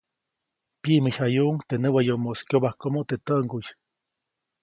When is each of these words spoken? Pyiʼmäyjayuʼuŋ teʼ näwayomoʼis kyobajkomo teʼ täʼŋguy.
Pyiʼmäyjayuʼuŋ 0.81 1.57
teʼ 1.67 1.79
näwayomoʼis 1.83 2.41
kyobajkomo 2.49 2.99
teʼ 3.09 3.21
täʼŋguy. 3.27 3.65